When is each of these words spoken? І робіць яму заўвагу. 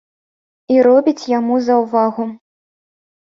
І 0.75 0.77
робіць 0.87 1.27
яму 1.33 1.59
заўвагу. 1.67 2.25